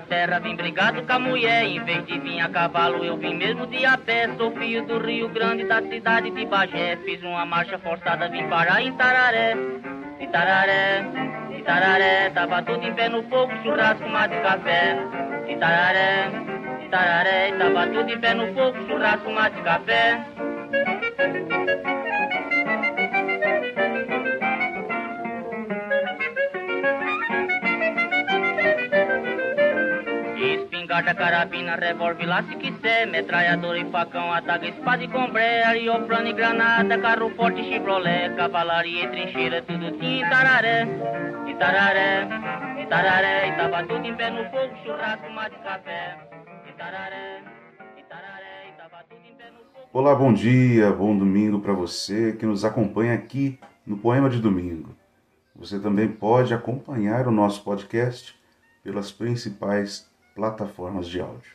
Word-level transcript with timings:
terra, 0.00 0.38
vim 0.40 0.56
brigado 0.56 1.02
com 1.02 1.12
a 1.12 1.18
mulher. 1.18 1.64
Em 1.64 1.82
vez 1.84 2.04
de 2.06 2.18
vir 2.18 2.40
a 2.40 2.48
cavalo, 2.48 3.04
eu 3.04 3.16
vim 3.16 3.34
mesmo 3.34 3.66
de 3.66 3.84
a 3.84 3.96
pé. 3.96 4.28
Sou 4.36 4.50
filho 4.56 4.84
do 4.86 4.98
Rio 4.98 5.28
Grande, 5.28 5.64
da 5.64 5.80
cidade 5.82 6.30
de 6.30 6.46
Bagé. 6.46 6.96
Fiz 7.04 7.22
uma 7.22 7.44
marcha 7.46 7.78
forçada, 7.78 8.28
vim 8.28 8.48
parar 8.48 8.82
em 8.82 8.92
Tararé. 8.94 9.54
Itararé, 10.20 11.04
Itararé, 11.58 12.30
tava 12.30 12.62
tudo 12.62 12.86
em 12.86 12.94
pé 12.94 13.08
no 13.08 13.22
fogo, 13.24 13.52
churrasco, 13.62 14.08
mate 14.08 14.34
de 14.34 14.42
café. 14.42 14.96
Itararé, 15.48 16.28
Itararé, 16.84 17.52
tava 17.52 17.86
tudo 17.86 18.10
em 18.10 18.18
pé 18.18 18.34
no 18.34 18.52
fogo, 18.54 18.76
churrasco, 18.86 19.30
mate 19.30 19.56
de 19.56 19.62
café. 19.62 20.20
Espingarda, 30.90 31.14
carabina, 31.14 31.76
revólver, 31.76 32.26
lá 32.26 32.42
se 32.42 32.56
quiser 32.56 33.06
Metralhador 33.06 33.76
e 33.76 33.88
facão, 33.92 34.32
ataque, 34.32 34.70
espada 34.70 35.04
e 35.04 35.06
combré 35.06 35.62
Arioplano 35.62 36.26
e 36.26 36.32
granada, 36.32 36.98
carro 36.98 37.30
forte, 37.36 37.62
chevrolet 37.62 38.34
Cavalaria 38.34 39.04
e 39.04 39.08
trincheira, 39.08 39.62
tudo 39.62 39.92
tinha 39.98 40.26
Itararé 40.26 40.88
Itararé, 41.46 42.26
Itararé 42.82 43.48
E 43.48 43.56
tava 43.56 43.86
tudo 43.86 44.04
em 44.04 44.16
pé 44.16 44.30
no 44.30 44.42
fogo, 44.50 44.76
churrasco, 44.82 45.30
mate, 45.30 45.56
café 45.62 46.18
Itararé, 46.68 47.44
Itararé 47.96 48.68
E 48.70 48.72
tava 48.72 49.04
tudo 49.08 49.20
em 49.24 49.34
pé 49.36 49.44
no 49.52 49.58
fogo 49.72 49.88
Olá, 49.92 50.12
bom 50.16 50.32
dia, 50.32 50.90
bom 50.90 51.16
domingo 51.16 51.60
para 51.60 51.72
você 51.72 52.32
que 52.32 52.44
nos 52.44 52.64
acompanha 52.64 53.14
aqui 53.14 53.60
no 53.86 53.96
Poema 53.96 54.28
de 54.28 54.40
Domingo. 54.40 54.96
Você 55.54 55.78
também 55.78 56.08
pode 56.08 56.52
acompanhar 56.52 57.28
o 57.28 57.30
nosso 57.30 57.62
podcast 57.62 58.34
pelas 58.82 59.12
principais 59.12 60.09
plataformas 60.40 61.06
de 61.06 61.20
áudio. 61.20 61.52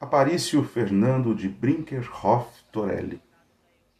Aparício 0.00 0.62
Fernando 0.62 1.34
de 1.34 1.48
Brinkerhoff 1.48 2.62
Torelli 2.70 3.20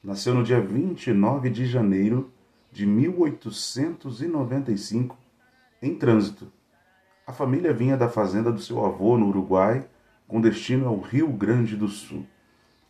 nasceu 0.00 0.32
no 0.32 0.44
dia 0.44 0.60
29 0.60 1.50
de 1.50 1.66
janeiro 1.66 2.30
de 2.70 2.86
1895 2.86 5.18
em 5.82 5.96
Trânsito. 5.96 6.52
A 7.26 7.32
família 7.32 7.72
vinha 7.72 7.96
da 7.96 8.08
fazenda 8.08 8.52
do 8.52 8.60
seu 8.60 8.86
avô 8.86 9.18
no 9.18 9.26
Uruguai, 9.26 9.84
com 10.28 10.40
destino 10.40 10.86
ao 10.86 11.00
Rio 11.00 11.26
Grande 11.32 11.76
do 11.76 11.88
Sul. 11.88 12.24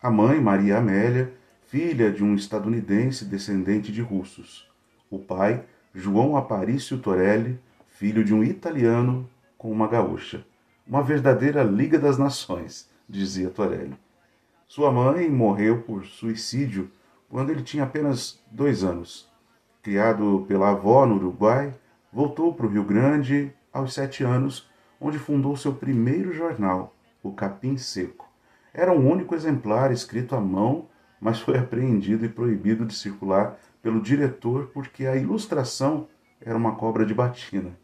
A 0.02 0.10
mãe, 0.10 0.38
Maria 0.42 0.76
Amélia, 0.76 1.32
filha 1.66 2.12
de 2.12 2.22
um 2.22 2.34
estadunidense 2.34 3.24
descendente 3.24 3.90
de 3.90 4.02
russos. 4.02 4.68
O 5.08 5.18
pai, 5.18 5.64
João 5.94 6.36
Aparício 6.36 6.98
Torelli, 6.98 7.58
filho 7.86 8.22
de 8.22 8.34
um 8.34 8.44
italiano 8.44 9.26
com 9.56 9.72
uma 9.72 9.88
gaúcha. 9.88 10.44
Uma 10.88 11.02
verdadeira 11.02 11.62
Liga 11.62 11.98
das 11.98 12.16
Nações, 12.16 12.88
dizia 13.06 13.50
Torelli. 13.50 13.94
Sua 14.66 14.90
mãe 14.90 15.28
morreu 15.28 15.82
por 15.82 16.06
suicídio 16.06 16.90
quando 17.28 17.50
ele 17.50 17.62
tinha 17.62 17.84
apenas 17.84 18.42
dois 18.50 18.82
anos. 18.82 19.30
Criado 19.82 20.46
pela 20.48 20.70
avó 20.70 21.04
no 21.04 21.16
Uruguai, 21.16 21.74
voltou 22.10 22.54
para 22.54 22.64
o 22.64 22.70
Rio 22.70 22.84
Grande 22.84 23.52
aos 23.70 23.92
sete 23.92 24.24
anos, 24.24 24.66
onde 24.98 25.18
fundou 25.18 25.54
seu 25.58 25.74
primeiro 25.74 26.32
jornal, 26.32 26.94
o 27.22 27.34
Capim 27.34 27.76
Seco. 27.76 28.26
Era 28.72 28.90
um 28.90 29.10
único 29.12 29.34
exemplar 29.34 29.92
escrito 29.92 30.34
à 30.34 30.40
mão, 30.40 30.88
mas 31.20 31.38
foi 31.38 31.58
apreendido 31.58 32.24
e 32.24 32.30
proibido 32.30 32.86
de 32.86 32.94
circular 32.94 33.58
pelo 33.82 34.00
diretor 34.00 34.70
porque 34.72 35.04
a 35.04 35.16
ilustração 35.16 36.08
era 36.40 36.56
uma 36.56 36.76
cobra 36.76 37.04
de 37.04 37.12
batina. 37.12 37.76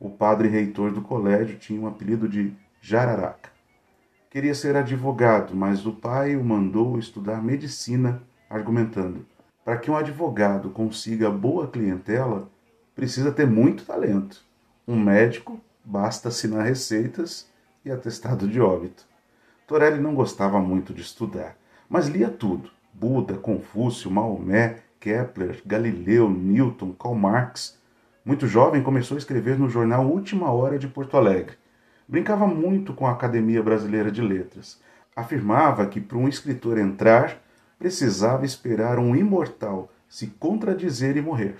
O 0.00 0.08
padre 0.08 0.48
reitor 0.48 0.92
do 0.92 1.02
colégio 1.02 1.58
tinha 1.58 1.78
um 1.78 1.86
apelido 1.86 2.26
de 2.26 2.54
Jararaca. 2.80 3.50
Queria 4.30 4.54
ser 4.54 4.74
advogado, 4.74 5.54
mas 5.54 5.84
o 5.84 5.92
pai 5.92 6.34
o 6.36 6.42
mandou 6.42 6.98
estudar 6.98 7.42
medicina, 7.42 8.22
argumentando: 8.48 9.26
para 9.62 9.76
que 9.76 9.90
um 9.90 9.96
advogado 9.96 10.70
consiga 10.70 11.30
boa 11.30 11.68
clientela, 11.68 12.48
precisa 12.96 13.30
ter 13.30 13.46
muito 13.46 13.84
talento. 13.84 14.42
Um 14.88 14.98
médico 14.98 15.60
basta 15.84 16.28
assinar 16.28 16.64
receitas 16.64 17.46
e 17.84 17.90
atestado 17.90 18.48
de 18.48 18.58
óbito. 18.58 19.06
Torelli 19.66 20.00
não 20.00 20.14
gostava 20.14 20.58
muito 20.60 20.94
de 20.94 21.02
estudar, 21.02 21.58
mas 21.90 22.08
lia 22.08 22.30
tudo: 22.30 22.70
Buda, 22.94 23.34
Confúcio, 23.34 24.10
Maomé, 24.10 24.78
Kepler, 24.98 25.60
Galileu, 25.66 26.30
Newton, 26.30 26.92
Karl 26.92 27.14
Marx 27.14 27.78
muito 28.22 28.46
jovem, 28.46 28.82
começou 28.82 29.14
a 29.14 29.18
escrever 29.18 29.58
no 29.58 29.68
jornal 29.68 30.06
Última 30.06 30.52
Hora 30.52 30.78
de 30.78 30.86
Porto 30.86 31.16
Alegre. 31.16 31.56
Brincava 32.06 32.46
muito 32.46 32.92
com 32.92 33.06
a 33.06 33.12
Academia 33.12 33.62
Brasileira 33.62 34.12
de 34.12 34.20
Letras. 34.20 34.78
Afirmava 35.16 35.86
que 35.86 36.02
para 36.02 36.18
um 36.18 36.28
escritor 36.28 36.76
entrar, 36.76 37.42
precisava 37.78 38.44
esperar 38.44 38.98
um 38.98 39.16
imortal 39.16 39.90
se 40.06 40.26
contradizer 40.26 41.16
e 41.16 41.22
morrer. 41.22 41.56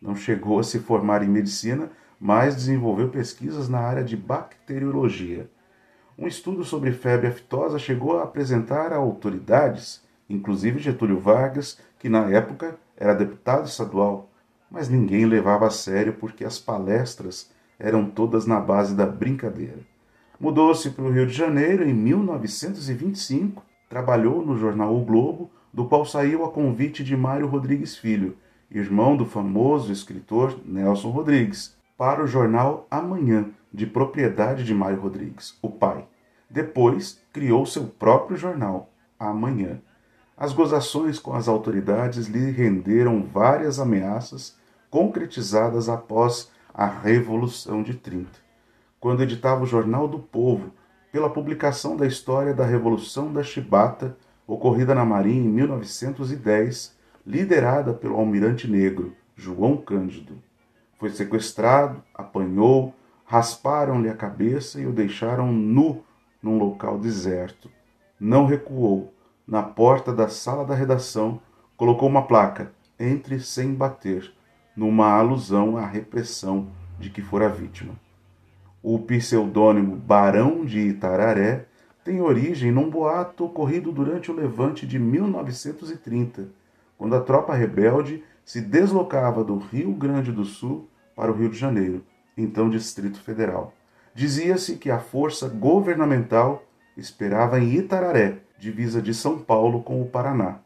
Não 0.00 0.16
chegou 0.16 0.58
a 0.58 0.62
se 0.62 0.78
formar 0.78 1.22
em 1.22 1.28
medicina, 1.28 1.90
mas 2.18 2.54
desenvolveu 2.54 3.10
pesquisas 3.10 3.68
na 3.68 3.80
área 3.80 4.02
de 4.02 4.16
bacteriologia. 4.16 5.50
Um 6.18 6.26
estudo 6.26 6.64
sobre 6.64 6.92
febre 6.92 7.26
aftosa 7.26 7.78
chegou 7.78 8.18
a 8.18 8.22
apresentar 8.22 8.94
a 8.94 8.96
autoridades, 8.96 10.02
inclusive 10.28 10.78
Getúlio 10.78 11.18
Vargas, 11.18 11.78
que 11.98 12.08
na 12.08 12.30
época 12.30 12.76
era 12.96 13.14
deputado 13.14 13.66
estadual, 13.66 14.31
mas 14.72 14.88
ninguém 14.88 15.26
levava 15.26 15.66
a 15.66 15.70
sério 15.70 16.14
porque 16.14 16.44
as 16.44 16.58
palestras 16.58 17.50
eram 17.78 18.06
todas 18.06 18.46
na 18.46 18.58
base 18.58 18.94
da 18.94 19.04
brincadeira. 19.04 19.80
Mudou-se 20.40 20.90
para 20.90 21.04
o 21.04 21.12
Rio 21.12 21.26
de 21.26 21.34
Janeiro 21.34 21.86
em 21.86 21.92
1925, 21.92 23.62
trabalhou 23.88 24.44
no 24.44 24.56
jornal 24.56 24.96
O 24.96 25.04
Globo, 25.04 25.50
do 25.72 25.84
qual 25.84 26.06
saiu 26.06 26.42
a 26.42 26.50
convite 26.50 27.04
de 27.04 27.14
Mário 27.14 27.46
Rodrigues 27.46 27.98
Filho, 27.98 28.36
irmão 28.70 29.14
do 29.14 29.26
famoso 29.26 29.92
escritor 29.92 30.58
Nelson 30.64 31.10
Rodrigues, 31.10 31.76
para 31.98 32.24
o 32.24 32.26
jornal 32.26 32.86
Amanhã, 32.90 33.50
de 33.72 33.86
propriedade 33.86 34.64
de 34.64 34.74
Mário 34.74 35.00
Rodrigues, 35.00 35.56
o 35.60 35.68
pai. 35.68 36.06
Depois 36.48 37.20
criou 37.30 37.66
seu 37.66 37.84
próprio 37.84 38.38
jornal, 38.38 38.90
Amanhã. 39.18 39.80
As 40.36 40.54
gozações 40.54 41.18
com 41.18 41.34
as 41.34 41.46
autoridades 41.46 42.26
lhe 42.26 42.50
renderam 42.50 43.22
várias 43.22 43.78
ameaças 43.78 44.56
concretizadas 44.92 45.88
após 45.88 46.50
a 46.74 46.84
Revolução 46.84 47.82
de 47.82 47.94
30, 47.94 48.28
quando 49.00 49.22
editava 49.22 49.62
o 49.62 49.66
Jornal 49.66 50.06
do 50.06 50.18
Povo, 50.18 50.70
pela 51.10 51.30
publicação 51.30 51.96
da 51.96 52.06
história 52.06 52.52
da 52.52 52.66
Revolução 52.66 53.32
da 53.32 53.42
Chibata, 53.42 54.14
ocorrida 54.46 54.94
na 54.94 55.02
Marinha 55.02 55.48
em 55.48 55.48
1910, 55.48 56.94
liderada 57.26 57.94
pelo 57.94 58.16
almirante 58.16 58.70
negro 58.70 59.16
João 59.34 59.78
Cândido. 59.78 60.34
Foi 60.98 61.08
sequestrado, 61.08 62.02
apanhou, 62.14 62.94
rasparam-lhe 63.24 64.10
a 64.10 64.14
cabeça 64.14 64.78
e 64.78 64.86
o 64.86 64.92
deixaram 64.92 65.50
nu 65.50 66.04
num 66.42 66.58
local 66.58 66.98
deserto. 66.98 67.70
Não 68.20 68.44
recuou. 68.44 69.14
Na 69.46 69.62
porta 69.62 70.12
da 70.12 70.28
sala 70.28 70.66
da 70.66 70.74
redação, 70.74 71.40
colocou 71.78 72.10
uma 72.10 72.26
placa: 72.26 72.72
Entre 73.00 73.40
sem 73.40 73.72
bater 73.74 74.32
numa 74.76 75.10
alusão 75.10 75.76
à 75.76 75.86
repressão 75.86 76.68
de 76.98 77.10
que 77.10 77.22
fora 77.22 77.48
vítima. 77.48 77.94
O 78.82 78.98
pseudônimo 78.98 79.96
Barão 79.96 80.64
de 80.64 80.80
Itararé 80.80 81.66
tem 82.04 82.20
origem 82.20 82.72
num 82.72 82.90
boato 82.90 83.44
ocorrido 83.44 83.92
durante 83.92 84.30
o 84.30 84.34
levante 84.34 84.86
de 84.86 84.98
1930, 84.98 86.48
quando 86.98 87.14
a 87.14 87.20
tropa 87.20 87.54
rebelde 87.54 88.24
se 88.44 88.60
deslocava 88.60 89.44
do 89.44 89.56
Rio 89.56 89.92
Grande 89.92 90.32
do 90.32 90.44
Sul 90.44 90.88
para 91.14 91.30
o 91.30 91.34
Rio 91.34 91.48
de 91.48 91.58
Janeiro, 91.58 92.04
então 92.36 92.68
Distrito 92.68 93.20
Federal. 93.20 93.72
Dizia-se 94.14 94.76
que 94.76 94.90
a 94.90 94.98
força 94.98 95.48
governamental 95.48 96.64
esperava 96.96 97.60
em 97.60 97.74
Itararé, 97.74 98.38
divisa 98.58 99.00
de 99.00 99.14
São 99.14 99.38
Paulo 99.38 99.82
com 99.82 100.02
o 100.02 100.06
Paraná. 100.06 100.58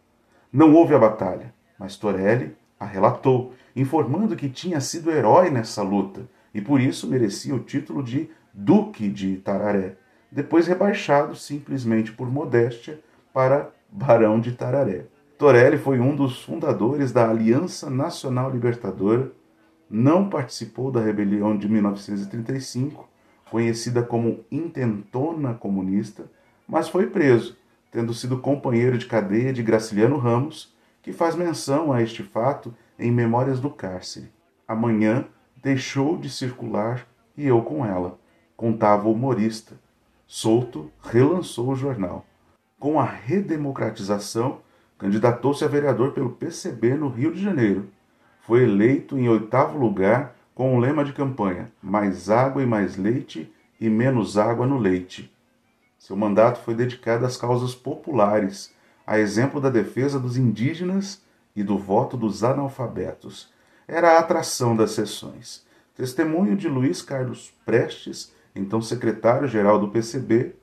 Não 0.53 0.75
houve 0.75 0.95
a 0.95 0.99
batalha, 0.99 1.55
mas 1.79 1.97
Torelli 1.97 2.57
a 2.79 2.85
relatou, 2.85 3.55
informando 3.77 4.35
que 4.35 4.49
tinha 4.49 4.81
sido 4.81 5.11
herói 5.11 5.51
nessa 5.51 5.83
luta 5.83 6.27
e 6.55 6.63
por 6.63 6.81
isso 6.81 7.07
merecia 7.07 7.55
o 7.55 7.61
título 7.61 8.03
de 8.03 8.31
Duque 8.53 9.09
de 9.11 9.29
Itararé, 9.35 9.97
depois 10.33 10.67
rebaixado 10.67 11.37
simplesmente 11.37 12.11
por 12.11 12.31
modéstia 12.31 12.99
para 13.35 13.71
Barão 13.93 14.41
de 14.41 14.49
Itararé. 14.49 15.05
Torelli 15.37 15.77
foi 15.77 16.01
um 16.01 16.17
dos 16.17 16.43
fundadores 16.43 17.13
da 17.13 17.29
Aliança 17.29 17.91
Nacional 17.91 18.51
Libertadora, 18.51 19.31
não 19.89 20.31
participou 20.31 20.91
da 20.91 21.03
rebelião 21.03 21.57
de 21.57 21.69
1935, 21.69 23.07
conhecida 23.51 24.03
como 24.03 24.41
Intentona 24.51 25.53
Comunista, 25.53 26.25
mas 26.67 26.89
foi 26.89 27.07
preso, 27.09 27.57
tendo 27.93 28.15
sido 28.15 28.39
companheiro 28.39 28.97
de 28.97 29.05
cadeia 29.05 29.53
de 29.53 29.63
Graciliano 29.63 30.17
Ramos 30.17 30.75
que 31.03 31.13
faz 31.13 31.37
menção 31.37 31.93
a 31.93 32.03
este 32.03 32.23
fato 32.23 32.75
em 32.99 33.11
Memórias 33.11 33.61
do 33.61 33.71
Cárcere. 33.71 34.33
Amanhã 34.67 35.27
deixou 35.63 36.17
de 36.17 36.31
circular 36.31 37.07
e 37.37 37.47
eu 37.47 37.63
com 37.63 37.85
ela. 37.85 38.19
contava 38.57 39.07
o 39.09 39.13
humorista. 39.13 39.75
Souto 40.27 40.91
relançou 41.03 41.69
o 41.69 41.77
jornal. 41.77 42.25
Com 42.79 42.99
a 42.99 43.05
redemocratização, 43.05 44.61
candidatou-se 44.99 45.65
a 45.65 45.69
vereador 45.69 46.13
pelo 46.13 46.31
PCB 46.31 46.95
no 46.95 47.09
Rio 47.09 47.33
de 47.33 47.43
Janeiro. 47.43 47.89
Foi 48.41 48.63
eleito 48.63 49.19
em 49.19 49.29
oitavo 49.29 49.79
lugar 49.79 50.35
com 50.55 50.75
o 50.75 50.81
lema 50.81 51.05
de 51.05 51.13
campanha: 51.13 51.71
Mais 51.83 52.31
água 52.31 52.63
e 52.63 52.67
mais 52.67 52.97
leite 52.97 53.53
e 53.81 53.91
menos 53.91 54.39
água 54.39 54.67
no 54.67 54.79
leite. 54.79 55.31
Seu 55.99 56.17
mandato 56.17 56.61
foi 56.61 56.75
dedicado 56.75 57.27
às 57.27 57.37
causas 57.37 57.75
populares, 57.75 58.73
a 59.07 59.19
exemplo 59.19 59.61
da 59.61 59.69
defesa 59.69 60.19
dos 60.19 60.37
indígenas 60.37 61.23
e 61.57 61.65
do 61.65 61.79
voto 61.79 62.17
dos 62.17 62.45
analfabetos. 62.45 63.51
Era 63.89 64.13
a 64.13 64.19
atração 64.19 64.77
das 64.77 64.91
sessões. 64.91 65.65
Testemunho 65.97 66.55
de 66.55 66.69
Luiz 66.69 67.01
Carlos 67.01 67.53
Prestes, 67.65 68.33
então 68.55 68.83
secretário-geral 68.83 69.79
do 69.81 69.89
PCB, 69.89 70.55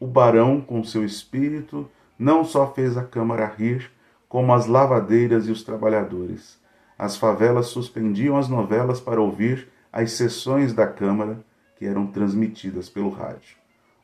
o 0.00 0.06
barão, 0.06 0.60
com 0.60 0.82
seu 0.82 1.04
espírito, 1.04 1.88
não 2.18 2.42
só 2.42 2.72
fez 2.72 2.96
a 2.96 3.04
Câmara 3.04 3.46
rir, 3.46 3.90
como 4.28 4.54
as 4.54 4.66
lavadeiras 4.66 5.46
e 5.46 5.50
os 5.50 5.62
trabalhadores. 5.62 6.58
As 6.98 7.16
favelas 7.16 7.66
suspendiam 7.66 8.36
as 8.36 8.48
novelas 8.48 9.00
para 9.00 9.20
ouvir 9.20 9.68
as 9.92 10.12
sessões 10.12 10.72
da 10.72 10.86
Câmara 10.86 11.44
que 11.76 11.84
eram 11.84 12.06
transmitidas 12.06 12.88
pelo 12.88 13.10
rádio. 13.10 13.56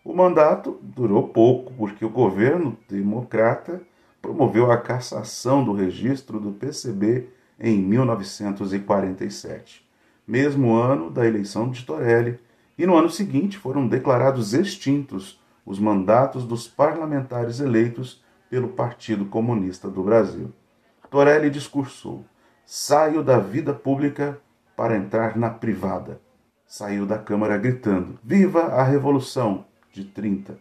O 0.04 0.14
mandato 0.14 0.78
durou 0.82 1.28
pouco, 1.28 1.72
porque 1.74 2.04
o 2.04 2.10
governo 2.10 2.76
democrata 2.88 3.80
promoveu 4.26 4.72
a 4.72 4.76
cassação 4.76 5.62
do 5.62 5.72
registro 5.72 6.40
do 6.40 6.50
PCB 6.50 7.28
em 7.60 7.78
1947, 7.78 9.88
mesmo 10.26 10.74
ano 10.74 11.12
da 11.12 11.24
eleição 11.24 11.70
de 11.70 11.84
Torelli, 11.84 12.40
e 12.76 12.84
no 12.84 12.96
ano 12.96 13.08
seguinte 13.08 13.56
foram 13.56 13.86
declarados 13.86 14.52
extintos 14.52 15.40
os 15.64 15.78
mandatos 15.78 16.44
dos 16.44 16.66
parlamentares 16.66 17.60
eleitos 17.60 18.20
pelo 18.50 18.70
Partido 18.70 19.26
Comunista 19.26 19.88
do 19.88 20.02
Brasil. 20.02 20.52
Torelli 21.08 21.48
discursou: 21.48 22.24
saio 22.64 23.22
da 23.22 23.38
vida 23.38 23.72
pública 23.72 24.40
para 24.76 24.96
entrar 24.96 25.36
na 25.36 25.50
privada. 25.50 26.20
Saiu 26.66 27.06
da 27.06 27.16
Câmara 27.16 27.56
gritando: 27.56 28.18
Viva 28.24 28.62
a 28.62 28.82
Revolução! 28.82 29.64
de 29.92 30.04
30. 30.04 30.58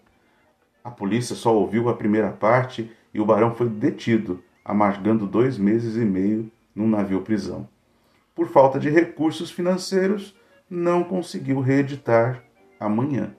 A 0.84 0.92
polícia 0.92 1.36
só 1.36 1.54
ouviu 1.54 1.90
a 1.90 1.96
primeira 1.96 2.32
parte 2.32 2.90
e 3.16 3.20
o 3.22 3.26
barão 3.26 3.56
foi 3.56 3.70
detido, 3.70 4.44
amargando 4.64 5.26
dois 5.26 5.58
meses 5.58 5.96
e 5.96 6.04
meio 6.04 6.52
num 6.76 6.86
navio-prisão. 6.86 7.66
Por 8.36 8.50
falta 8.50 8.78
de 8.78 8.90
recursos 8.90 9.50
financeiros, 9.50 10.36
não 10.70 11.02
conseguiu 11.02 11.62
reeditar 11.62 12.44
Amanhã, 12.78 13.34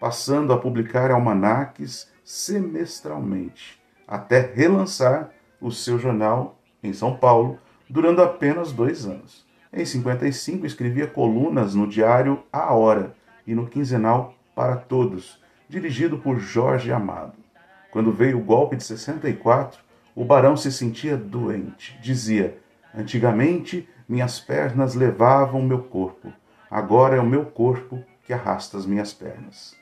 passando 0.00 0.54
a 0.54 0.58
publicar 0.58 1.10
almanaques 1.10 2.10
semestralmente, 2.24 3.78
até 4.08 4.40
relançar 4.40 5.30
o 5.60 5.70
seu 5.70 5.98
jornal 5.98 6.58
em 6.82 6.94
São 6.94 7.14
Paulo, 7.14 7.58
durando 7.90 8.22
apenas 8.22 8.72
dois 8.72 9.04
anos. 9.04 9.46
Em 9.70 9.84
55, 9.84 10.64
escrevia 10.64 11.06
colunas 11.06 11.74
no 11.74 11.86
diário 11.86 12.42
A 12.50 12.72
Hora 12.72 13.14
e 13.46 13.54
no 13.54 13.66
quinzenal 13.66 14.34
Para 14.54 14.76
Todos, 14.76 15.38
dirigido 15.68 16.16
por 16.16 16.40
Jorge 16.40 16.90
Amado. 16.90 17.34
Quando 17.90 18.12
veio 18.12 18.38
o 18.38 18.44
golpe 18.44 18.76
de 18.76 18.84
64, 18.84 19.80
o 20.14 20.24
barão 20.24 20.56
se 20.56 20.70
sentia 20.70 21.16
doente. 21.16 21.98
Dizia: 22.00 22.58
Antigamente 22.94 23.88
minhas 24.08 24.40
pernas 24.40 24.94
levavam 24.94 25.62
meu 25.62 25.82
corpo, 25.82 26.32
agora 26.70 27.16
é 27.16 27.20
o 27.20 27.26
meu 27.26 27.46
corpo 27.46 28.02
que 28.24 28.32
arrasta 28.32 28.76
as 28.76 28.86
minhas 28.86 29.12
pernas. 29.12 29.76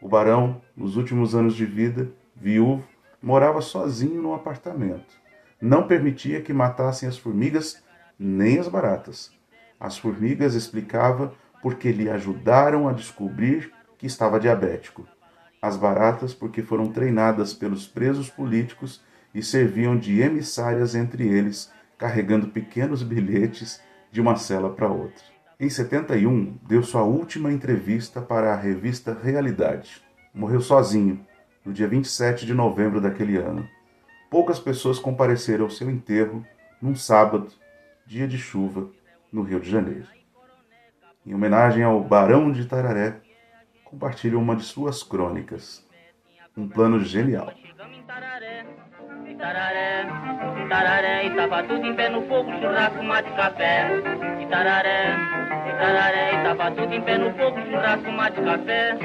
O 0.00 0.08
barão, 0.08 0.60
nos 0.76 0.96
últimos 0.96 1.34
anos 1.34 1.54
de 1.54 1.64
vida, 1.64 2.10
viúvo, 2.34 2.84
morava 3.22 3.60
sozinho 3.60 4.22
num 4.22 4.34
apartamento. 4.34 5.14
Não 5.60 5.86
permitia 5.86 6.42
que 6.42 6.52
matassem 6.52 7.08
as 7.08 7.16
formigas 7.16 7.82
nem 8.18 8.58
as 8.58 8.68
baratas. 8.68 9.32
As 9.80 9.98
formigas 9.98 10.54
explicava 10.54 11.32
porque 11.62 11.90
lhe 11.90 12.08
ajudaram 12.08 12.88
a 12.88 12.92
descobrir 12.92 13.72
que 13.98 14.06
estava 14.06 14.38
diabético. 14.38 15.06
As 15.66 15.76
baratas 15.76 16.32
porque 16.32 16.62
foram 16.62 16.92
treinadas 16.92 17.52
pelos 17.52 17.88
presos 17.88 18.30
políticos 18.30 19.02
e 19.34 19.42
serviam 19.42 19.98
de 19.98 20.20
emissárias 20.20 20.94
entre 20.94 21.26
eles, 21.26 21.72
carregando 21.98 22.46
pequenos 22.46 23.02
bilhetes 23.02 23.82
de 24.12 24.20
uma 24.20 24.36
cela 24.36 24.72
para 24.72 24.86
outra. 24.86 25.24
Em 25.58 25.68
71, 25.68 26.56
deu 26.68 26.84
sua 26.84 27.02
última 27.02 27.50
entrevista 27.50 28.22
para 28.22 28.52
a 28.52 28.56
revista 28.56 29.12
Realidade. 29.20 30.00
Morreu 30.32 30.60
sozinho, 30.60 31.26
no 31.64 31.72
dia 31.72 31.88
27 31.88 32.46
de 32.46 32.54
novembro 32.54 33.00
daquele 33.00 33.36
ano. 33.36 33.68
Poucas 34.30 34.60
pessoas 34.60 35.00
compareceram 35.00 35.64
ao 35.64 35.70
seu 35.70 35.90
enterro 35.90 36.46
num 36.80 36.94
sábado, 36.94 37.48
dia 38.06 38.28
de 38.28 38.38
chuva, 38.38 38.88
no 39.32 39.42
Rio 39.42 39.58
de 39.58 39.68
Janeiro. 39.68 40.06
Em 41.26 41.34
homenagem 41.34 41.82
ao 41.82 42.00
Barão 42.04 42.52
de 42.52 42.66
Tararé, 42.66 43.25
compartilho 43.86 44.40
uma 44.40 44.56
de 44.56 44.64
suas 44.64 45.02
crônicas. 45.02 45.84
Um 46.56 46.68
plano 46.68 47.00
genial. 47.00 47.52
Itararé, 49.28 50.06
Itararé, 50.64 51.26
e 51.26 51.36
tava 51.36 51.62
tudo 51.62 51.86
em 51.86 51.94
pé 51.94 52.08
no 52.08 52.26
fogo, 52.26 52.50
churrasco, 52.60 53.02
mate, 53.02 53.30
café. 53.34 53.88
Itararé, 54.42 55.14
Itararé, 55.68 56.34
e 56.34 56.42
tava 56.42 56.70
tudo 56.72 56.94
em 56.94 57.02
pé 57.02 57.18
no 57.18 57.32
fogo, 57.34 57.60
churrasco, 57.60 58.10
mate, 58.10 58.40
café. 58.42 58.98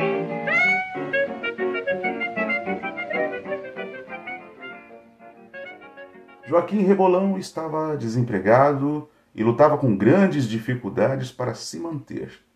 Joaquim 6.48 6.84
Rebolão 6.84 7.38
estava 7.38 7.96
desempregado 7.96 9.10
e 9.36 9.44
lutava 9.44 9.78
com 9.78 9.96
grandes 9.96 10.48
dificuldades 10.48 11.32
para 11.32 11.54
se 11.54 11.80
manter. 11.80 12.51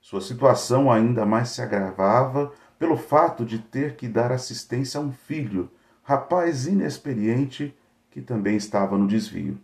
Sua 0.00 0.20
situação 0.22 0.90
ainda 0.90 1.26
mais 1.26 1.50
se 1.50 1.60
agravava 1.60 2.52
pelo 2.78 2.96
fato 2.96 3.44
de 3.44 3.58
ter 3.58 3.96
que 3.96 4.08
dar 4.08 4.32
assistência 4.32 4.98
a 4.98 5.02
um 5.02 5.12
filho, 5.12 5.70
rapaz 6.02 6.66
inexperiente, 6.66 7.76
que 8.10 8.22
também 8.22 8.56
estava 8.56 8.96
no 8.96 9.06
desvio. 9.06 9.58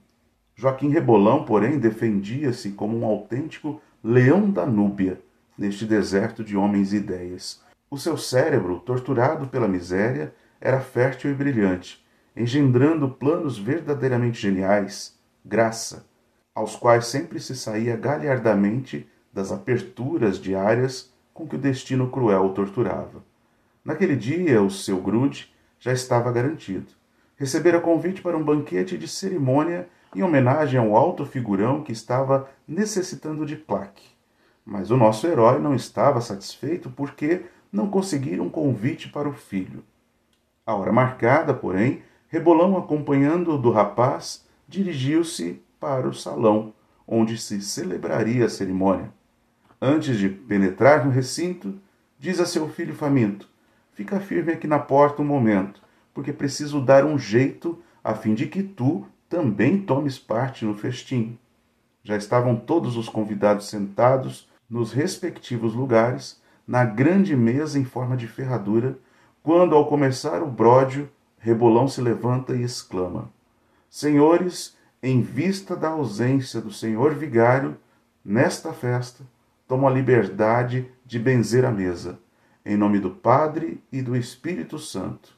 Joaquim 0.55 0.91
Rebolão, 0.91 1.45
porém, 1.45 1.79
defendia-se 1.79 2.73
como 2.73 2.99
um 2.99 3.07
autêntico 3.07 3.81
leão 4.05 4.51
da 4.51 4.67
Núbia, 4.67 5.21
neste 5.57 5.87
deserto 5.87 6.45
de 6.45 6.57
homens 6.57 6.93
e 6.93 6.97
ideias. 6.97 7.63
O 7.91 7.97
seu 7.97 8.17
cérebro, 8.19 8.79
torturado 8.81 9.49
pela 9.49 9.67
miséria, 9.67 10.35
era 10.61 10.81
fértil 10.81 11.31
e 11.31 11.35
brilhante, 11.35 12.05
engendrando 12.37 13.09
planos 13.09 13.59
verdadeiramente 13.59 14.41
geniais, 14.41 15.19
graça, 15.43 16.07
aos 16.55 16.77
quais 16.77 17.07
sempre 17.07 17.41
se 17.41 17.57
saía 17.57 17.97
galhardamente 17.97 19.09
das 19.37 19.53
aperturas 19.53 20.41
diárias 20.41 21.13
com 21.35 21.47
que 21.47 21.57
o 21.57 21.59
destino 21.59 22.09
cruel 22.09 22.47
o 22.47 22.55
torturava. 22.55 23.23
Naquele 23.85 24.17
dia, 24.17 24.63
o 24.63 24.71
seu 24.71 24.97
grude 24.97 25.55
já 25.79 25.93
estava 25.93 26.33
garantido. 26.33 26.87
Recebera 27.37 27.79
convite 27.79 28.23
para 28.23 28.35
um 28.35 28.43
banquete 28.43 28.97
de 28.97 29.07
cerimônia 29.07 29.91
em 30.15 30.23
homenagem 30.23 30.81
ao 30.81 30.97
alto 30.97 31.27
figurão 31.27 31.83
que 31.83 31.93
estava 31.93 32.49
necessitando 32.67 33.45
de 33.45 33.57
claque. 33.57 34.09
Mas 34.65 34.91
o 34.91 34.97
nosso 34.97 35.27
herói 35.27 35.59
não 35.59 35.75
estava 35.75 36.23
satisfeito 36.23 36.89
porque 36.89 37.43
não 37.71 37.91
conseguira 37.91 38.43
um 38.43 38.49
convite 38.49 39.11
para 39.11 39.29
o 39.29 39.35
filho. 39.35 39.85
A 40.65 40.75
hora 40.75 40.91
marcada, 40.91 41.53
porém, 41.53 42.03
Rebolão, 42.29 42.75
acompanhando 42.79 43.59
do 43.59 43.71
rapaz, 43.71 44.47
dirigiu-se 44.67 45.63
para 45.79 46.09
o 46.09 46.15
salão 46.15 46.73
onde 47.07 47.37
se 47.37 47.61
celebraria 47.61 48.47
a 48.47 48.49
cerimônia. 48.49 49.13
Antes 49.81 50.19
de 50.19 50.29
penetrar 50.29 51.05
no 51.05 51.11
recinto, 51.11 51.75
diz 52.19 52.41
a 52.41 52.47
seu 52.47 52.69
filho 52.69 52.95
faminto: 52.95 53.49
Fica 53.93 54.21
firme 54.21 54.53
aqui 54.53 54.67
na 54.67 54.79
porta 54.79 55.21
um 55.21 55.25
momento, 55.25 55.83
porque 56.15 56.33
preciso 56.33 56.81
dar 56.81 57.05
um 57.05 57.19
jeito 57.19 57.79
a 58.03 58.15
fim 58.15 58.35
de 58.35 58.47
que 58.47 58.63
tu 58.63 59.07
também 59.29 59.81
tomes 59.81 60.19
parte 60.19 60.65
no 60.65 60.75
festim. 60.75 61.39
Já 62.03 62.17
estavam 62.17 62.57
todos 62.57 62.97
os 62.97 63.09
convidados 63.09 63.69
sentados 63.69 64.49
nos 64.69 64.93
respectivos 64.93 65.75
lugares, 65.75 66.41
na 66.67 66.85
grande 66.85 67.37
mesa 67.37 67.79
em 67.79 67.85
forma 67.85 68.17
de 68.17 68.27
ferradura, 68.27 68.99
quando, 69.43 69.75
ao 69.75 69.87
começar 69.87 70.43
o 70.43 70.47
bródio, 70.47 71.09
Rebolão 71.39 71.87
se 71.87 72.01
levanta 72.01 72.57
e 72.57 72.63
exclama: 72.63 73.31
Senhores, 73.91 74.77
em 75.03 75.21
vista 75.21 75.77
da 75.77 75.91
ausência 75.91 76.61
do 76.61 76.73
senhor 76.73 77.15
vigário, 77.15 77.77
nesta 78.25 78.73
festa, 78.73 79.25
tomo 79.67 79.87
a 79.87 79.91
liberdade 79.91 80.91
de 81.05 81.19
benzer 81.19 81.65
a 81.65 81.71
mesa, 81.71 82.19
em 82.65 82.77
nome 82.77 82.99
do 82.99 83.11
Padre 83.11 83.83
e 83.93 84.03
do 84.03 84.17
Espírito 84.17 84.79
Santo. 84.79 85.37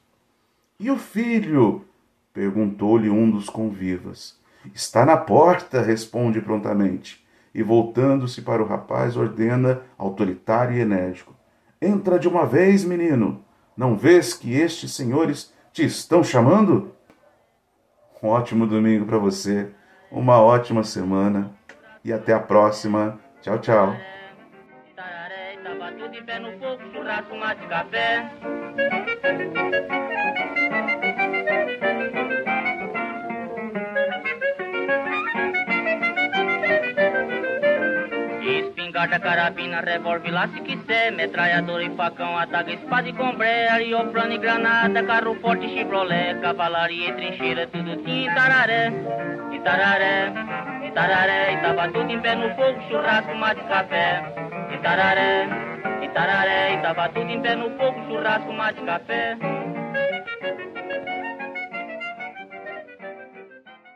E 0.78 0.90
o 0.90 0.96
filho? 0.96 1.84
perguntou-lhe 2.32 3.10
um 3.10 3.30
dos 3.30 3.50
convivas. 3.50 4.38
Está 4.74 5.04
na 5.04 5.16
porta, 5.16 5.82
responde 5.82 6.40
prontamente. 6.40 7.26
e, 7.54 7.62
voltando-se 7.62 8.42
para 8.42 8.62
o 8.62 8.66
rapaz, 8.66 9.16
ordena, 9.16 9.80
autoritário 9.96 10.76
e 10.76 10.80
enérgico: 10.80 11.34
Entra 11.80 12.18
de 12.18 12.28
uma 12.28 12.46
vez, 12.46 12.84
menino! 12.84 13.42
Não 13.76 13.96
vês 13.96 14.34
que 14.34 14.54
estes 14.54 14.92
senhores 14.92 15.52
te 15.72 15.84
estão 15.84 16.22
chamando? 16.22 16.92
Um 18.22 18.28
ótimo 18.28 18.66
domingo 18.66 19.06
para 19.06 19.18
você, 19.18 19.70
uma 20.10 20.40
ótima 20.40 20.82
semana 20.82 21.52
e 22.04 22.12
até 22.12 22.32
a 22.32 22.40
próxima. 22.40 23.18
Tchau, 23.40 23.58
tchau. 23.60 24.17
Espingarda, 38.40 39.20
carabina, 39.20 39.80
revólver, 39.80 40.30
lá 40.30 40.48
se 40.48 40.60
quiser 40.62 41.12
Metralhador 41.12 41.82
e 41.82 41.90
facão, 41.90 42.38
ataque, 42.38 42.74
espada 42.74 43.08
e 43.08 43.12
combré 43.12 43.68
Arioplano 43.68 44.32
e 44.32 44.38
granada, 44.38 45.02
carro 45.04 45.34
forte, 45.40 45.68
chevrolet 45.68 46.40
Cavalaria 46.40 47.10
e 47.10 47.12
trincheira, 47.12 47.66
tudo 47.66 47.96
tinha 48.02 48.30
Itararé 48.32 48.92
Itararé, 49.52 50.32
Itararé 50.86 51.52
E 51.52 51.56
tava 51.58 51.88
tudo 51.88 52.10
em 52.10 52.20
pé 52.20 52.34
no 52.34 52.54
fogo, 52.56 52.80
churrasco, 52.88 53.34
mate, 53.34 53.62
café 53.64 54.22
Itararé, 54.74 55.67
Itararé 56.02 56.74
E 56.74 56.78
tava 56.82 57.08
tudo 57.08 57.30
em 57.30 57.40
pé 57.40 57.56
no 57.56 57.70
fogo, 57.76 58.00
churrasco, 58.08 58.52
mate, 58.52 58.80
café 58.82 59.57